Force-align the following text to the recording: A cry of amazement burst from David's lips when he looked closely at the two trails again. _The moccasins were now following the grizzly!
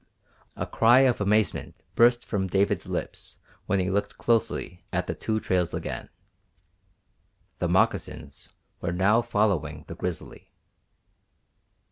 A 0.55 0.65
cry 0.65 1.01
of 1.01 1.21
amazement 1.21 1.75
burst 1.93 2.25
from 2.25 2.47
David's 2.47 2.87
lips 2.87 3.37
when 3.67 3.77
he 3.79 3.91
looked 3.91 4.17
closely 4.17 4.83
at 4.91 5.05
the 5.05 5.13
two 5.13 5.39
trails 5.39 5.75
again. 5.75 6.09
_The 7.59 7.69
moccasins 7.69 8.49
were 8.81 8.91
now 8.93 9.21
following 9.21 9.85
the 9.87 9.93
grizzly! 9.93 10.51